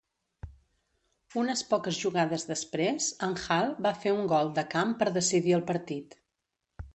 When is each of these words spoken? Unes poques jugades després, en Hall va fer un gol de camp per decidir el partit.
Unes 1.41 1.61
poques 1.73 1.99
jugades 2.05 2.45
després, 2.51 3.09
en 3.27 3.35
Hall 3.43 3.75
va 3.89 3.93
fer 4.07 4.15
un 4.15 4.25
gol 4.33 4.51
de 4.57 4.65
camp 4.73 4.97
per 5.03 5.11
decidir 5.21 5.55
el 5.61 5.65
partit. 5.71 6.19